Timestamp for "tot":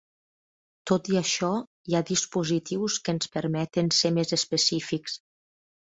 0.91-1.09